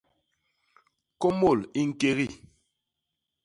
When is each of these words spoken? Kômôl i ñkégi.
Kômôl 1.19 1.59
i 1.79 1.81
ñkégi. 1.87 2.27